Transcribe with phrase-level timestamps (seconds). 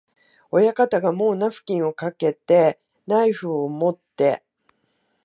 [0.49, 4.43] 親方がもうナフキンをかけて、ナイフをもって、